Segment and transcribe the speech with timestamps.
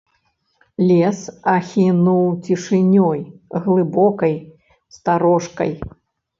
[0.91, 1.19] Лес
[1.57, 3.19] ахінуў цішынёй
[3.69, 4.35] глыбокай,
[4.99, 5.71] старожкай.